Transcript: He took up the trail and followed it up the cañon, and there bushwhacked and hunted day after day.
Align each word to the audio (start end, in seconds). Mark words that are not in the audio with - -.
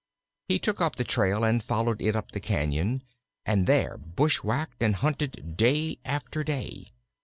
He 0.47 0.57
took 0.57 0.81
up 0.81 0.95
the 0.95 1.03
trail 1.03 1.43
and 1.43 1.63
followed 1.63 2.01
it 2.01 2.15
up 2.15 2.31
the 2.31 2.41
cañon, 2.41 3.01
and 3.45 3.67
there 3.67 3.99
bushwhacked 3.99 4.81
and 4.81 4.95
hunted 4.95 5.55
day 5.57 5.99
after 6.03 6.43
day. 6.43 6.89